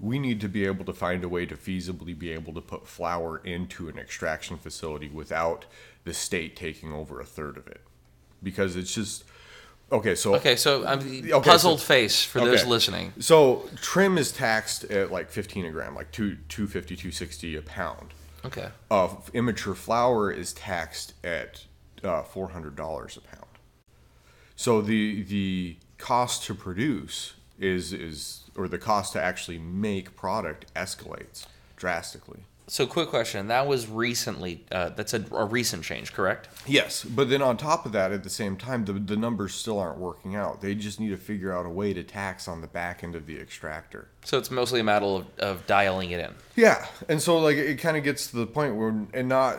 [0.00, 2.86] We need to be able to find a way to feasibly be able to put
[2.86, 5.66] flower into an extraction facility without
[6.04, 7.80] the state taking over a third of it,
[8.44, 9.24] because it's just
[9.90, 10.14] okay.
[10.14, 13.12] So Okay, so I'm so- puzzled face for those listening.
[13.18, 18.14] So trim is taxed at like 15 a gram, like two 250, 260 a pound.
[18.44, 18.68] Okay.
[18.90, 21.64] Uh, immature flower is taxed at
[22.02, 23.44] uh, $400 a pound.
[24.56, 30.72] So the the cost to produce is is or the cost to actually make product
[30.74, 32.44] escalates drastically.
[32.66, 33.48] So quick question.
[33.48, 34.64] That was recently.
[34.72, 36.48] Uh, that's a, a recent change, correct?
[36.66, 39.78] Yes, but then on top of that, at the same time, the, the numbers still
[39.78, 40.62] aren't working out.
[40.62, 43.26] They just need to figure out a way to tax on the back end of
[43.26, 44.08] the extractor.
[44.24, 46.34] So it's mostly a matter of, of dialing it in.
[46.56, 49.58] Yeah, and so like it kind of gets to the point where, and not,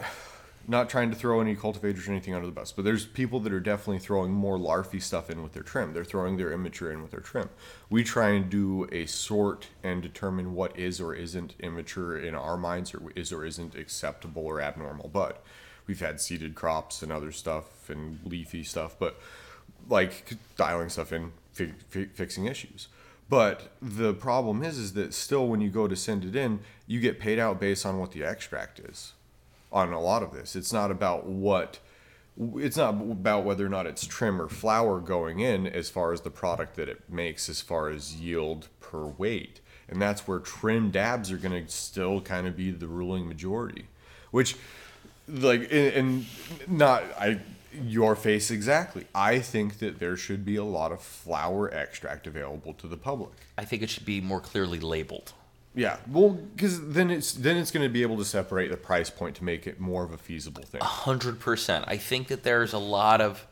[0.67, 3.53] not trying to throw any cultivators or anything under the bus, but there's people that
[3.53, 5.93] are definitely throwing more larfy stuff in with their trim.
[5.93, 7.49] They're throwing their immature in with their trim.
[7.89, 12.57] We try and do a sort and determine what is or isn't immature in our
[12.57, 15.09] minds, or is or isn't acceptable or abnormal.
[15.09, 15.43] But
[15.87, 19.19] we've had seeded crops and other stuff and leafy stuff, but
[19.87, 22.87] like dialing stuff in, fi- fi- fixing issues.
[23.29, 26.99] But the problem is, is that still when you go to send it in, you
[26.99, 29.13] get paid out based on what the extract is.
[29.71, 31.79] On a lot of this, it's not about what,
[32.55, 36.21] it's not about whether or not it's trim or flower going in as far as
[36.21, 40.91] the product that it makes, as far as yield per weight, and that's where trim
[40.91, 43.87] dabs are going to still kind of be the ruling majority,
[44.31, 44.55] which
[45.27, 46.25] like and,
[46.67, 47.39] not I
[47.83, 49.05] your face exactly.
[49.13, 53.33] I think that there should be a lot of flower extract available to the public.
[53.57, 55.33] I think it should be more clearly labeled.
[55.75, 59.09] Yeah, well, because then it's then it's going to be able to separate the price
[59.09, 60.81] point to make it more of a feasible thing.
[60.81, 61.85] hundred percent.
[61.87, 63.45] I think that there's a lot of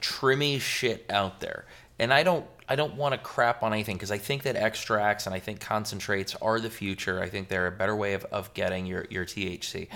[0.00, 1.64] trimmy shit out there,
[1.98, 5.26] and I don't I don't want to crap on anything because I think that extracts
[5.26, 7.20] and I think concentrates are the future.
[7.20, 9.88] I think they're a better way of, of getting your your THC,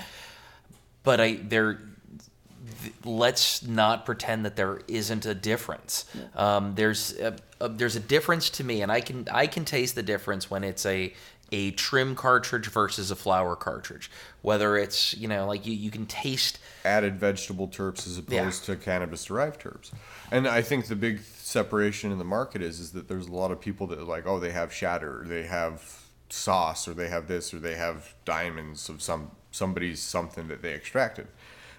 [1.04, 1.84] but I they're th-
[3.04, 6.04] let's not pretend that there isn't a difference.
[6.36, 9.94] Um, there's a, a, there's a difference to me, and I can I can taste
[9.94, 11.12] the difference when it's a
[11.50, 14.10] a trim cartridge versus a flower cartridge.
[14.42, 18.76] Whether it's you know like you, you can taste Added vegetable terps as opposed to
[18.76, 19.90] cannabis derived terps,
[20.30, 23.50] and I think the big separation in the market is is that there's a lot
[23.50, 27.08] of people that are like, oh, they have shatter, or they have sauce, or they
[27.08, 31.26] have this, or they have diamonds of some somebody's something that they extracted.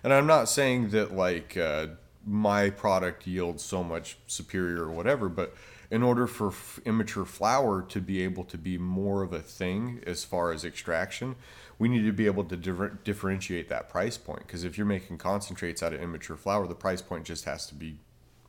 [0.03, 1.87] And I'm not saying that like uh,
[2.25, 5.55] my product yields so much superior or whatever, but
[5.91, 10.01] in order for f- immature flower to be able to be more of a thing
[10.05, 11.35] as far as extraction,
[11.79, 14.45] we need to be able to differ- differentiate that price point.
[14.45, 17.75] Because if you're making concentrates out of immature flower, the price point just has to
[17.75, 17.97] be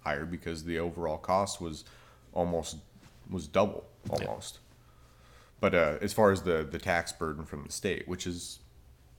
[0.05, 1.85] higher because the overall cost was
[2.33, 2.77] almost
[3.31, 4.59] was double almost.
[5.61, 8.59] But uh, as far as the the tax burden from the state, which is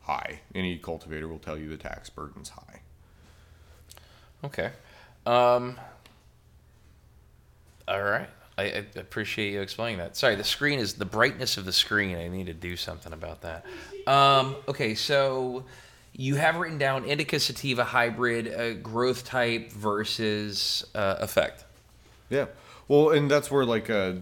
[0.04, 2.82] high, any cultivator will tell you the tax burden's high.
[4.44, 4.72] Okay.
[5.26, 5.80] Um,
[7.88, 8.30] all right.
[8.58, 10.18] I, I appreciate you explaining that.
[10.18, 12.18] Sorry, the screen is the brightness of the screen.
[12.18, 13.66] I need to do something about that.
[14.08, 15.66] Um, okay, so
[16.14, 21.66] you have written down indica sativa hybrid uh, growth type versus uh, effect.
[22.30, 22.48] Yeah.
[22.88, 24.14] Well, and that's where like uh,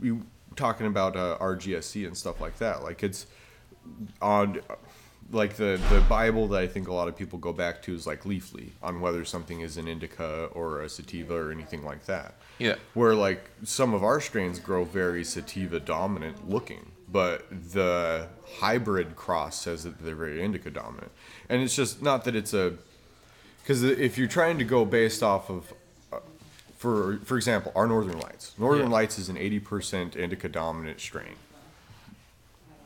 [0.00, 0.18] we
[0.56, 2.82] talking about uh, RGSC and stuff like that.
[2.82, 3.26] Like it's
[4.20, 4.60] on
[5.32, 8.06] like the the Bible that I think a lot of people go back to is
[8.06, 12.34] like Leafly on whether something is an indica or a sativa or anything like that.
[12.58, 12.76] Yeah.
[12.94, 18.28] Where like some of our strains grow very sativa dominant looking, but the
[18.60, 21.12] hybrid cross says that they're very indica dominant.
[21.48, 22.74] And it's just not that it's a
[23.62, 25.72] because if you're trying to go based off of
[26.12, 26.18] uh,
[26.76, 28.54] for for example, our Northern Lights.
[28.58, 28.92] Northern Yeah.
[28.92, 31.34] Lights is an 80% indica dominant strain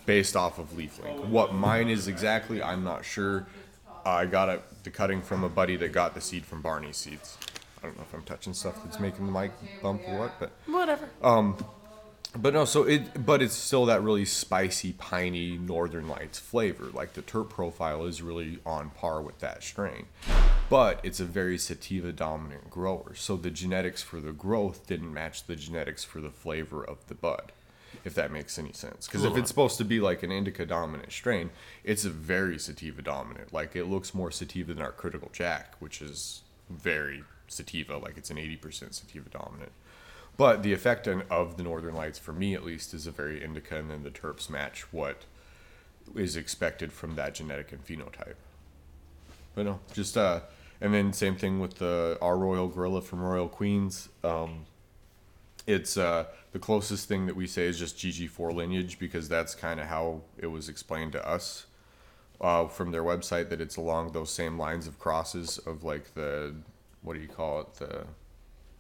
[0.07, 1.27] based off of LeafLink.
[1.27, 3.47] What mine is exactly, I'm not sure.
[4.05, 7.37] I got it, the cutting from a buddy that got the seed from Barney Seeds.
[7.83, 10.53] I don't know if I'm touching stuff that's making the mic bump or what, but
[10.67, 11.09] Whatever.
[11.23, 11.57] Um,
[12.37, 16.91] but no, so it but it's still that really spicy, piney Northern Lights flavor.
[16.93, 20.07] Like the terp profile is really on par with that strain.
[20.69, 23.15] But it's a very sativa dominant grower.
[23.17, 27.15] So the genetics for the growth didn't match the genetics for the flavor of the
[27.15, 27.51] bud.
[28.05, 29.07] If that makes any sense.
[29.07, 31.51] Because if it's supposed to be like an indica dominant strain,
[31.85, 33.53] it's a very sativa dominant.
[33.53, 38.31] Like it looks more sativa than our critical jack, which is very sativa, like it's
[38.31, 39.73] an 80% sativa dominant.
[40.37, 43.77] But the effect of the Northern Lights, for me at least, is a very indica,
[43.77, 45.25] and then the terps match what
[46.15, 48.37] is expected from that genetic and phenotype.
[49.55, 50.41] But no, just uh,
[50.81, 54.09] and then same thing with the our Royal Gorilla from Royal Queens.
[54.25, 54.67] Um,
[55.73, 59.81] it's uh, the closest thing that we say is just GG4 lineage because that's kind
[59.81, 61.67] of how it was explained to us
[62.41, 66.55] uh, from their website that it's along those same lines of crosses of like the
[67.03, 68.05] what do you call it the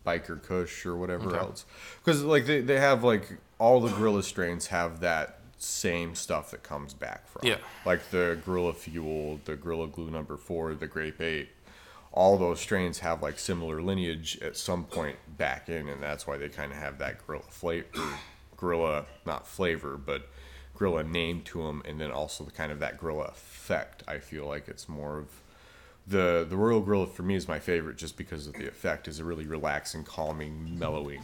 [0.06, 1.38] biker kush or whatever Okay.
[1.38, 1.64] else
[2.02, 6.62] because like they, they have like all the gorilla strains have that same stuff that
[6.62, 7.58] comes back from Yeah.
[7.84, 11.50] like the gorilla fuel the gorilla glue number four the grape eight
[12.12, 16.36] all those strains have like similar lineage at some point back in and that's why
[16.36, 17.86] they kind of have that gorilla flavor
[18.56, 20.28] gorilla not flavor but
[20.76, 24.46] gorilla name to them and then also the kind of that gorilla effect i feel
[24.46, 25.28] like it's more of
[26.06, 29.20] the the royal gorilla for me is my favorite just because of the effect is
[29.20, 31.22] a really relaxing calming mellowing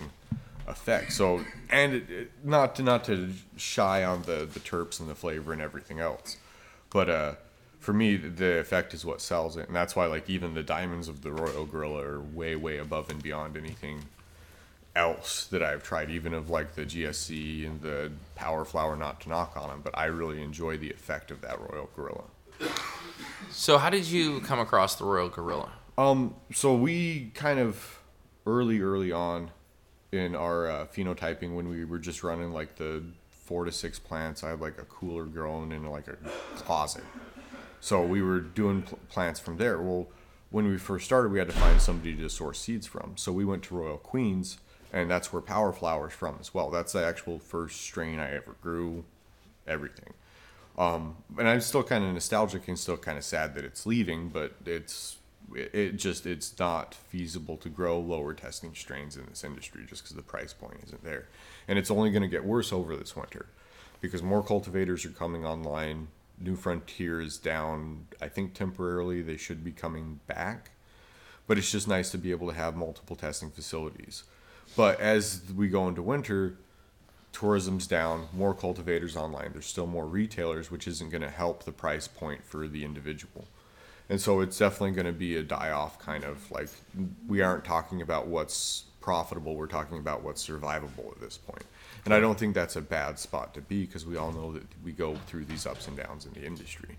[0.66, 1.12] effect.
[1.12, 5.14] So and it, it, not to not to shy on the the terps and the
[5.14, 6.37] flavor and everything else
[6.90, 7.35] but uh
[7.79, 11.09] for me the effect is what sells it and that's why like even the diamonds
[11.09, 14.03] of the royal gorilla are way way above and beyond anything
[14.97, 19.29] else that I've tried, even of like the GSC and the Power Flower, not to
[19.29, 22.25] knock on them, but I really enjoy the effect of that Royal Gorilla.
[23.51, 25.71] So, how did you come across the Royal Gorilla?
[25.99, 28.01] Um, so we kind of
[28.47, 29.51] early, early on
[30.12, 34.43] in our uh, phenotyping when we were just running like the four to six plants,
[34.43, 36.17] I had like a cooler grown in like a
[36.57, 37.05] closet.
[37.87, 39.81] So we were doing pl- plants from there.
[39.81, 40.09] Well,
[40.51, 43.12] when we first started, we had to find somebody to source seeds from.
[43.14, 44.59] So we went to Royal Queens,
[44.92, 46.68] and that's where Power Flower's from as well.
[46.68, 49.05] That's the actual first strain I ever grew,
[49.68, 50.14] everything.
[50.77, 54.31] Um, and I'm still kind of nostalgic and still kind of sad that it's leaving,
[54.31, 55.18] but it's
[55.55, 60.16] it, just it's not feasible to grow lower testing strains in this industry just because
[60.16, 61.29] the price point isn't there,
[61.68, 63.46] and it's only going to get worse over this winter
[64.01, 66.09] because more cultivators are coming online.
[66.38, 69.22] New Frontier is down, I think temporarily.
[69.22, 70.72] They should be coming back,
[71.46, 74.25] but it's just nice to be able to have multiple testing facilities.
[74.77, 76.59] But as we go into winter,
[77.33, 79.51] tourism's down, more cultivators online.
[79.53, 83.46] There's still more retailers, which isn't going to help the price point for the individual.
[84.09, 86.68] And so it's definitely going to be a die off kind of like
[87.27, 91.64] we aren't talking about what's profitable, we're talking about what's survivable at this point.
[92.07, 94.62] And I don't think that's a bad spot to be because we all know that
[94.85, 96.97] we go through these ups and downs in the industry.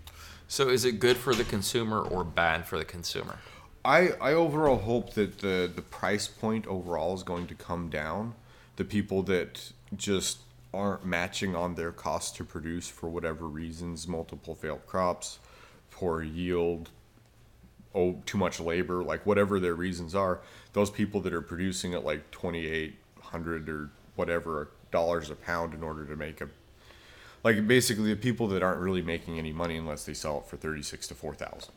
[0.48, 3.38] So, is it good for the consumer or bad for the consumer?
[3.86, 8.34] I, I overall hope that the, the price point overall is going to come down.
[8.76, 10.40] The people that just
[10.74, 15.38] aren't matching on their cost to produce for whatever reasons, multiple failed crops,
[15.90, 16.90] poor yield,
[17.94, 20.40] oh too much labor, like whatever their reasons are,
[20.74, 25.74] those people that are producing at like twenty eight hundred or whatever dollars a pound
[25.74, 26.48] in order to make a
[27.44, 30.56] like basically the people that aren't really making any money unless they sell it for
[30.56, 31.72] 36 to 4000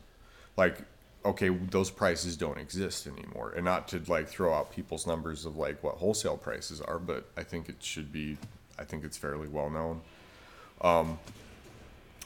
[0.56, 0.78] like
[1.24, 3.52] okay those prices don't exist anymore.
[3.54, 7.28] And not to like throw out people's numbers of like what wholesale prices are but
[7.36, 8.36] i think it should be
[8.78, 10.00] i think it's fairly well known.
[10.80, 11.18] Um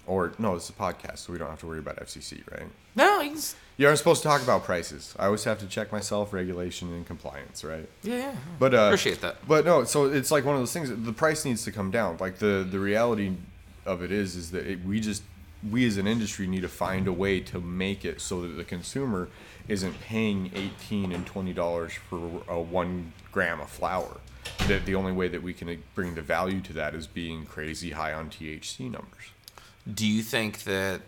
[0.07, 3.21] or no it's a podcast so we don't have to worry about fcc right No,
[3.21, 6.93] he's you aren't supposed to talk about prices i always have to check myself regulation
[6.93, 8.35] and compliance right yeah, yeah.
[8.59, 9.37] but uh, Appreciate that.
[9.47, 10.91] But no, so it's like one of those things.
[10.91, 12.17] The price needs to come down.
[12.21, 13.37] Like the the reality
[13.85, 15.23] of it is, is that it, we just
[15.71, 18.65] we as an industry need to find a way to make it so that the
[18.65, 19.29] consumer
[19.69, 24.19] isn't paying 18 and 20 dollars for a one gram of flower
[24.69, 27.91] that the only way that we can bring the value to that is being crazy
[27.91, 29.33] high on THC numbers
[29.93, 31.03] Do you think that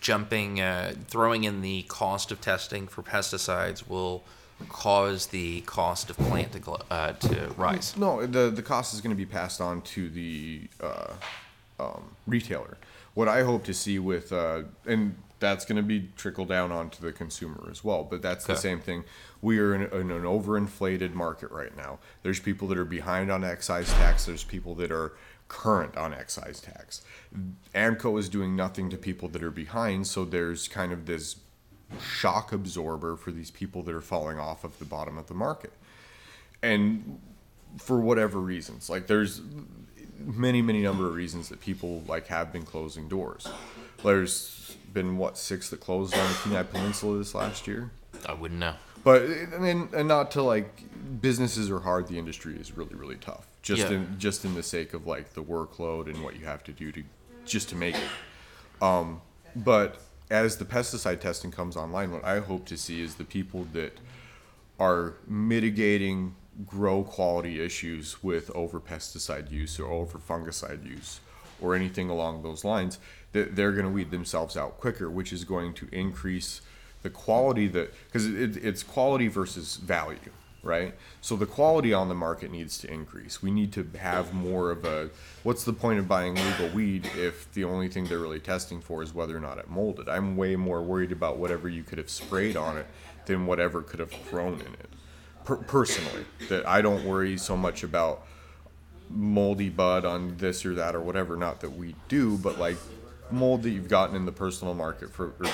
[0.00, 4.24] jumping, uh, throwing in the cost of testing for pesticides will
[4.68, 7.96] cause the cost of plant to, gl- uh, to rise?
[7.96, 11.12] No, the the cost is going to be passed on to the uh,
[11.80, 12.76] um, retailer.
[13.14, 17.02] What I hope to see with uh, and that's going to be trickle down onto
[17.02, 18.04] the consumer as well.
[18.04, 19.04] But that's the same thing.
[19.42, 21.98] We are in, in an overinflated market right now.
[22.22, 24.24] There's people that are behind on excise tax.
[24.24, 25.12] There's people that are
[25.54, 27.00] current on excise tax.
[27.74, 30.06] AMCO is doing nothing to people that are behind.
[30.08, 31.36] So there's kind of this
[32.02, 35.72] shock absorber for these people that are falling off of the bottom of the market.
[36.60, 37.20] And
[37.78, 39.42] for whatever reasons, like there's
[40.18, 43.46] many, many number of reasons that people like have been closing doors.
[44.02, 47.90] There's been what six that closed on the Kenai Peninsula this last year.
[48.26, 48.74] I wouldn't know.
[49.04, 50.82] But and, and not to like
[51.20, 52.08] businesses are hard.
[52.08, 53.46] The industry is really really tough.
[53.64, 53.96] Just Yeah.
[53.96, 56.92] in just in the sake of like the workload and what you have to do
[56.92, 57.02] to
[57.46, 58.82] just to make it.
[58.82, 59.22] Um,
[59.56, 60.00] but
[60.30, 63.98] as the pesticide testing comes online, what I hope to see is the people that
[64.78, 71.20] are mitigating grow quality issues with over pesticide use or over fungicide use
[71.60, 72.98] or anything along those lines
[73.32, 76.60] that they're going to weed themselves out quicker which is going to increase
[77.02, 80.30] the quality that because it, it's quality versus value
[80.64, 80.94] right?
[81.20, 83.42] So the quality on the market needs to increase.
[83.42, 85.10] We need to have more of a
[85.42, 89.02] what's the point of buying legal weed if the only thing they're really testing for
[89.02, 90.08] is whether or not it molded?
[90.08, 92.86] I'm way more worried about whatever you could have sprayed on it
[93.26, 94.88] than whatever could have grown in it.
[95.44, 98.26] Per- personally that I don't worry so much about
[99.10, 101.36] moldy bud on this or that or whatever.
[101.36, 102.78] Not that we do, but like
[103.30, 105.46] mold that you've gotten in the personal market for or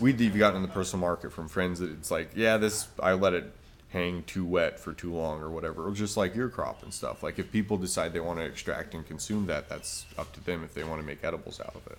[0.00, 2.88] weed that you've gotten in the personal market from friends that it's like, yeah, this
[3.00, 3.52] I let it
[3.94, 5.86] hang too wet for too long or whatever.
[5.86, 7.22] Or just like your crop and stuff.
[7.22, 10.64] Like if people decide they want to extract and consume that, that's up to them
[10.64, 11.98] if they want to make edibles out of it.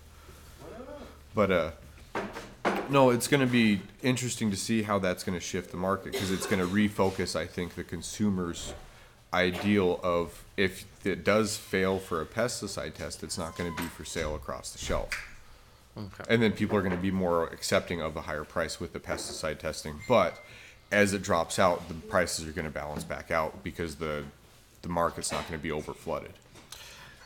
[1.34, 1.72] But uh
[2.90, 6.12] no, it's going to be interesting to see how that's going to shift the market
[6.12, 8.74] because it's going to refocus, I think, the consumer's
[9.34, 13.88] ideal of if it does fail for a pesticide test, it's not going to be
[13.90, 15.10] for sale across the shelf.
[15.98, 16.24] Okay.
[16.30, 19.00] And then people are going to be more accepting of a higher price with the
[19.00, 20.00] pesticide testing.
[20.08, 20.44] But
[20.92, 24.24] as it drops out, the prices are going to balance back out because the
[24.82, 26.32] the market's not going to be over flooded.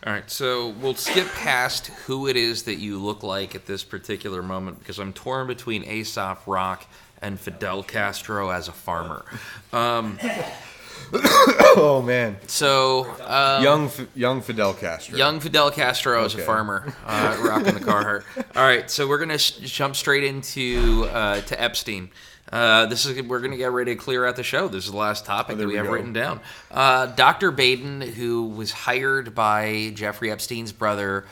[0.07, 3.83] All right, so we'll skip past who it is that you look like at this
[3.83, 6.85] particular moment because I'm torn between Aesop Rock
[7.21, 9.25] and Fidel Castro as a farmer.
[9.73, 10.17] Um,
[11.11, 15.17] Oh man, so, uh, young F- young Fidel Castro.
[15.17, 18.23] young Fidel Castro as a farmer, uh, rocking the Carhartt.
[18.55, 22.11] All right, so we're gonna sh- jump straight into uh, to Epstein.
[22.51, 24.67] Uh, this is we're gonna get ready to clear out the show.
[24.67, 25.91] This is the last topic Oh, that we, we have go.
[25.93, 26.39] written down.
[26.71, 27.51] Uh, Dr.
[27.51, 31.25] Baden, who was hired by Jeffrey Epstein's brother,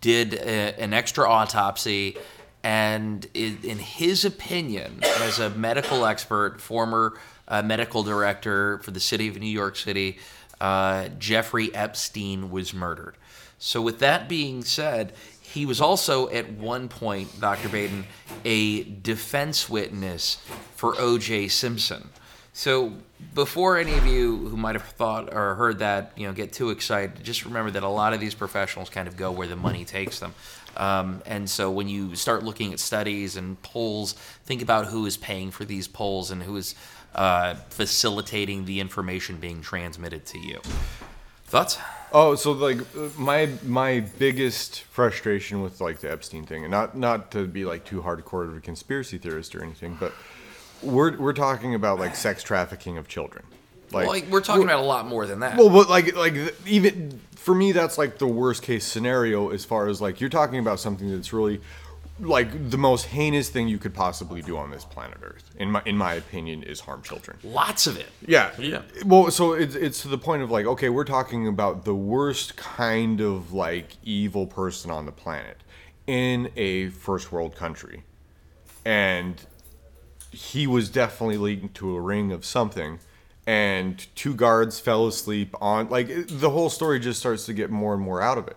[0.00, 2.16] did a, an extra autopsy,
[2.64, 9.00] and in, in his opinion, as a medical expert, former uh, medical director for the
[9.00, 10.18] city of New York City,
[10.60, 13.16] uh, Jeffrey Epstein was murdered.
[13.58, 15.14] So, with that being said,
[15.56, 17.70] he was also at one point, Dr.
[17.70, 18.04] Baden,
[18.44, 20.36] a defense witness
[20.74, 21.48] for O.J.
[21.48, 22.10] Simpson.
[22.52, 22.92] So
[23.34, 26.68] before any of you who might have thought or heard that, you know, get too
[26.68, 29.86] excited, just remember that a lot of these professionals kind of go where the money
[29.86, 30.34] takes them.
[30.76, 34.12] Um, and so when you start looking at studies and polls,
[34.44, 36.74] think about who is paying for these polls and who is
[37.14, 40.60] uh, facilitating the information being transmitted to you.
[41.46, 41.78] Thoughts?
[42.12, 42.78] Oh, so like
[43.18, 47.84] my my biggest frustration with like the Epstein thing, and not not to be like
[47.84, 50.12] too hardcore of a conspiracy theorist or anything, but
[50.82, 53.44] we're we're talking about like sex trafficking of children.
[53.92, 55.56] Like, Well, like, we're talking about a lot more than that.
[55.56, 56.34] well, but like like
[56.66, 60.58] even for me, that's like the worst case scenario as far as like you're talking
[60.58, 61.60] about something that's really
[62.18, 65.82] like the most heinous thing you could possibly do on this planet Earth, in my
[65.84, 67.38] in my opinion, is harm children.
[67.44, 68.08] Lots of it.
[68.26, 68.50] Yeah.
[68.58, 68.82] Yeah.
[69.04, 72.56] Well, so it's it's to the point of like, okay, we're talking about the worst
[72.56, 75.58] kind of like evil person on the planet
[76.06, 78.04] in a first world country.
[78.84, 79.44] And
[80.30, 83.00] he was definitely leading to a ring of something
[83.46, 87.94] and two guards fell asleep on like the whole story just starts to get more
[87.94, 88.56] and more out of it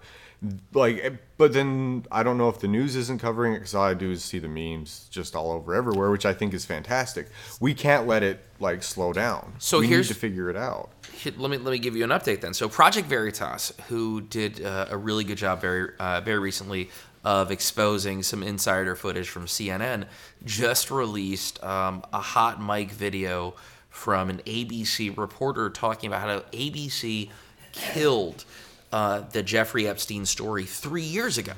[0.73, 3.95] like but then i don't know if the news isn't covering it because all i
[3.95, 7.27] do is see the memes just all over everywhere which i think is fantastic.
[7.59, 9.53] We can't let it like slow down.
[9.57, 10.89] So we here's- need to figure it out.
[11.13, 12.53] Here- let me let me give you an update then.
[12.53, 16.89] So Project Veritas, who did uh, a really good job very uh, very recently
[17.23, 20.05] of exposing some insider footage from CNN,
[20.45, 23.53] just released um, a hot mic video
[23.89, 27.29] from an ABC reporter talking about how ABC
[27.73, 28.45] killed
[28.91, 31.53] uh, the Jeffrey Epstein story three years ago.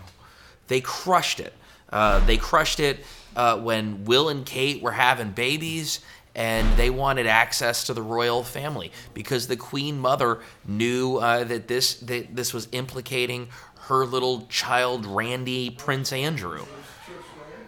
[0.68, 1.54] They crushed it.
[1.90, 3.00] Uh, they crushed it
[3.36, 6.00] uh, when Will and Kate were having babies
[6.36, 11.68] and they wanted access to the royal family because the queen mother knew uh, that
[11.68, 13.50] this that this was implicating
[13.88, 16.66] her little child Randy Prince Andrew.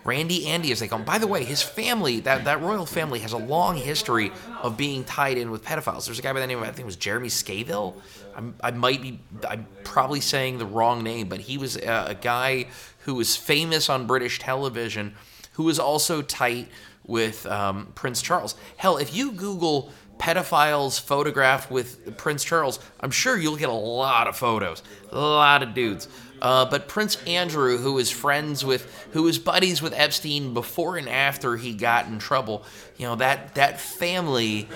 [0.03, 1.05] Randy Andy, as they call him.
[1.05, 4.31] By the way, his family, that, that royal family, has a long history
[4.61, 6.05] of being tied in with pedophiles.
[6.05, 7.95] There's a guy by the name of, I think it was Jeremy Scaville.
[8.35, 12.15] I'm, i might be, I'm probably saying the wrong name, but he was a, a
[12.15, 12.67] guy
[12.99, 15.15] who was famous on British television,
[15.53, 16.67] who was also tight
[17.05, 18.55] with um, Prince Charles.
[18.77, 24.27] Hell, if you Google pedophiles photographed with Prince Charles, I'm sure you'll get a lot
[24.27, 26.07] of photos, a lot of dudes.
[26.43, 31.07] Uh, but Prince Andrew, who was friends with, who was buddies with Epstein before and
[31.07, 32.65] after he got in trouble,
[32.97, 34.67] you know that that family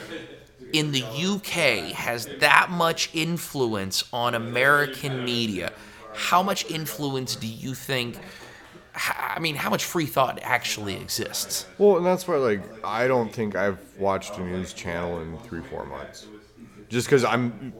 [0.72, 5.74] in the UK has that much influence on American media.
[6.14, 8.18] How much influence do you think?
[8.96, 11.68] I mean, how much free thought actually exists?
[11.78, 15.62] Well, and that's why, like, I don't think I've watched a news channel in three,
[15.62, 16.26] four months.
[16.90, 17.74] Just because I'm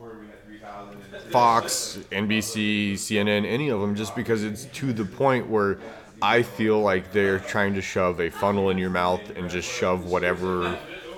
[1.30, 5.78] Fox, NBC, CNN, any of them, just because it's to the point where
[6.22, 10.06] I feel like they're trying to shove a funnel in your mouth and just shove
[10.06, 10.72] whatever,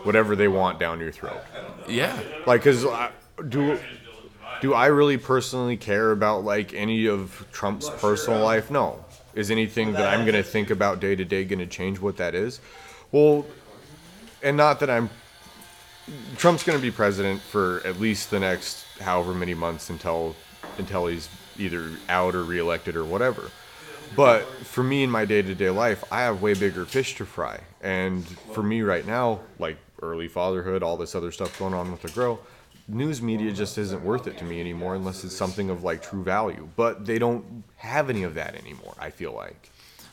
[0.03, 1.41] whatever they want down your throat.
[1.88, 2.20] Yeah.
[2.45, 2.86] Like, cause
[3.47, 3.80] do
[4.62, 8.70] do I really personally care about like any of Trump's personal life?
[8.70, 9.03] No.
[9.34, 12.60] Is anything that I'm gonna think about day to day gonna change what that is?
[13.12, 13.45] Well,
[14.43, 15.10] and not that I'm.
[16.38, 20.36] Trump's gonna be president for at least the next however many months until
[20.78, 23.51] until he's either out or reelected or whatever.
[24.16, 27.26] But for me in my day to day life, I have way bigger fish to
[27.26, 27.60] fry.
[27.82, 32.01] And for me right now, like early fatherhood, all this other stuff going on with
[32.01, 32.39] the girl,
[32.88, 36.24] news media just isn't worth it to me anymore unless it's something of like true
[36.24, 36.68] value.
[36.76, 39.70] But they don't have any of that anymore, I feel like.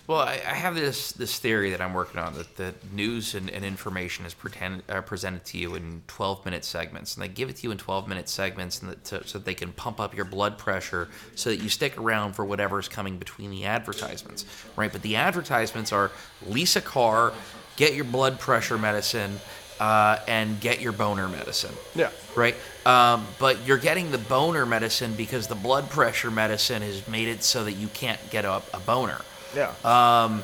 [0.07, 3.51] Well, I, I have this this theory that I'm working on that the news and,
[3.51, 7.49] and information is pretend, uh, presented to you in 12 minute segments, and they give
[7.49, 9.99] it to you in 12 minute segments, and that, to, so that they can pump
[9.99, 14.45] up your blood pressure, so that you stick around for whatever's coming between the advertisements,
[14.77, 14.93] right?
[14.93, 16.13] But the advertisements are
[16.47, 17.33] lease a car,
[17.77, 19.41] get your blood pressure medicine,
[19.81, 21.75] uh, and get your boner medicine.
[21.95, 22.11] Yeah.
[22.35, 22.55] Right?
[22.85, 27.43] Um, but you're getting the boner medicine because the blood pressure medicine has made it
[27.43, 29.21] so that you can't get a, a boner.
[29.55, 29.73] Yeah.
[29.85, 30.43] Um,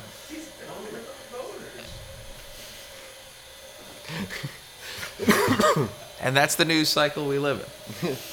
[6.21, 7.67] and that's the news cycle we live
[8.03, 8.15] in.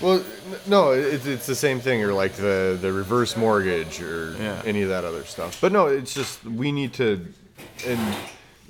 [0.00, 0.22] Well,
[0.68, 4.62] no, it's, it's the same thing, or like the, the reverse mortgage, or Yeah.
[4.64, 5.60] any of that other stuff.
[5.60, 7.26] But no, it's just we need to,
[7.84, 8.16] and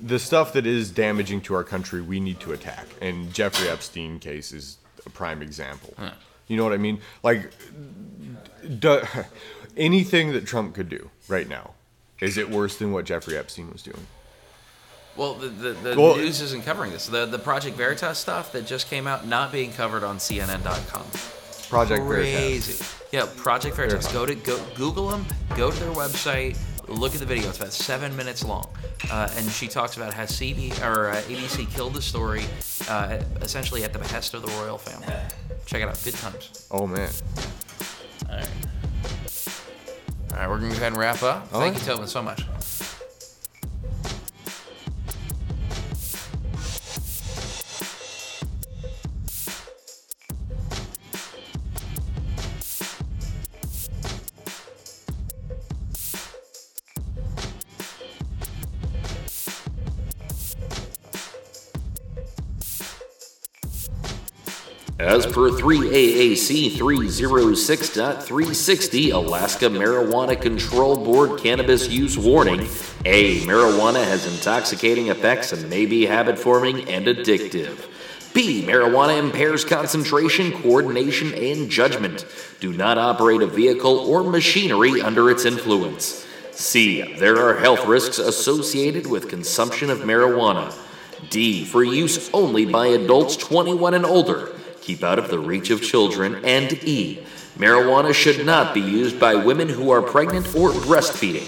[0.02, 2.86] the stuff that is damaging to our country, we need to attack.
[3.02, 5.92] And Jeffrey Epstein case is a prime example.
[6.46, 6.98] You know what I mean?
[7.22, 7.50] Like,
[8.78, 9.02] do,
[9.78, 11.72] anything that Trump could do right now,
[12.20, 14.06] is it worse than what Jeffrey Epstein was doing?
[15.16, 17.06] Well, the, the, the Well- news isn't covering this.
[17.06, 21.06] The, the Project Veritas stuff that just came out, not being covered on CNN.com.
[21.68, 22.72] Project Crazy.
[22.72, 22.94] Veritas.
[23.12, 24.06] Yeah, Project Veritas.
[24.10, 24.12] Veritas.
[24.12, 25.26] Go to go Google them.
[25.56, 26.56] Go to their website.
[26.88, 27.48] Look at the video.
[27.50, 28.66] It's about seven minutes long,
[29.10, 32.44] uh, and she talks about how CD or uh, ABC killed the story,
[32.88, 35.12] uh, essentially at the behest of the royal family.
[35.66, 36.00] Check it out.
[36.02, 36.66] Good times.
[36.70, 37.10] Oh man.
[38.30, 38.48] All right.
[40.32, 41.48] All right, we're gonna go ahead and wrap up.
[41.48, 41.74] Thank right.
[41.74, 42.44] you, Tobin, so much.
[65.08, 72.68] As per 3AAC 306.360 Alaska Marijuana Control Board Cannabis Use Warning,
[73.06, 73.40] A.
[73.40, 77.88] Marijuana has intoxicating effects and may be habit forming and addictive.
[78.34, 78.62] B.
[78.66, 82.26] Marijuana impairs concentration, coordination, and judgment.
[82.60, 86.26] Do not operate a vehicle or machinery under its influence.
[86.50, 87.14] C.
[87.14, 90.74] There are health risks associated with consumption of marijuana.
[91.30, 91.64] D.
[91.64, 94.52] For use only by adults 21 and older.
[94.88, 96.42] Keep out of the reach of children.
[96.46, 97.22] And E.
[97.58, 101.44] Marijuana should not be used by women who are pregnant or breastfeeding.